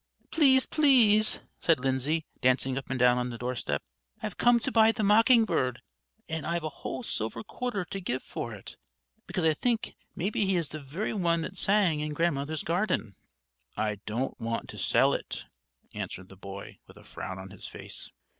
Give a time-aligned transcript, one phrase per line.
[0.31, 3.83] "Please, please," said Lindsay, dancing up and down on the doorstep,
[4.23, 5.83] "I've come to buy the mocking bird;
[6.27, 8.77] and I've a whole silver quarter to give for it,
[9.27, 13.15] because I think maybe he is the very one that sang in Grandmother's garden."
[13.77, 15.45] "I don't want to sell it,"
[15.93, 18.09] answered the boy, with a frown on his face.